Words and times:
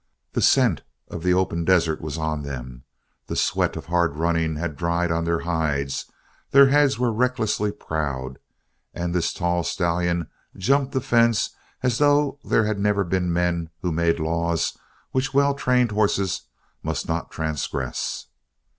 The 0.33 0.41
scent 0.41 0.81
of 1.09 1.21
the 1.21 1.35
open 1.35 1.63
desert 1.63 2.01
was 2.01 2.17
on 2.17 2.41
them, 2.41 2.85
the 3.27 3.35
sweat 3.35 3.75
of 3.75 3.85
hard 3.85 4.17
running 4.17 4.55
had 4.55 4.75
dried 4.75 5.11
on 5.11 5.25
their 5.25 5.41
hides, 5.41 6.09
their 6.49 6.69
heads 6.69 6.97
were 6.97 7.13
recklessly 7.13 7.71
proud; 7.71 8.39
and 8.95 9.13
this 9.13 9.31
tall 9.31 9.61
stallion 9.61 10.27
jumped 10.57 10.93
the 10.93 11.01
fence 11.01 11.51
as 11.83 11.99
though 11.99 12.39
there 12.43 12.65
had 12.65 12.79
never 12.79 13.03
been 13.03 13.31
men 13.31 13.69
who 13.83 13.91
made 13.91 14.19
laws 14.19 14.75
which 15.11 15.35
well 15.35 15.53
trained 15.53 15.91
horses 15.91 16.47
must 16.81 17.07
not 17.07 17.29
transgress. 17.29 18.25